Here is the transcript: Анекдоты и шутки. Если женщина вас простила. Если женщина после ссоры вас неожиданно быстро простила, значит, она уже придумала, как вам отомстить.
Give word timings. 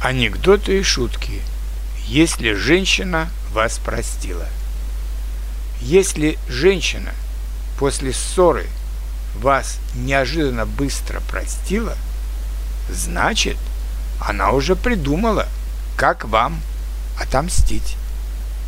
Анекдоты 0.00 0.78
и 0.78 0.82
шутки. 0.82 1.40
Если 2.06 2.52
женщина 2.52 3.30
вас 3.52 3.78
простила. 3.78 4.46
Если 5.80 6.38
женщина 6.48 7.12
после 7.78 8.12
ссоры 8.12 8.66
вас 9.36 9.78
неожиданно 9.94 10.66
быстро 10.66 11.20
простила, 11.20 11.96
значит, 12.90 13.56
она 14.20 14.52
уже 14.52 14.76
придумала, 14.76 15.48
как 15.96 16.26
вам 16.26 16.60
отомстить. 17.18 17.96